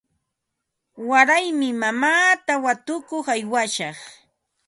[1.09, 3.97] Waraymi mamaata watukuq aywashaq.